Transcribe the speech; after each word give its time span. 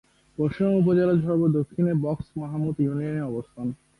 পরশুরাম 0.37 0.73
উপজেলার 0.75 1.19
সর্ব-দক্ষিণে 1.21 1.93
বক্স 2.03 2.27
মাহমুদ 2.37 2.75
ইউনিয়নের 2.79 3.23
অবস্থান। 3.23 3.67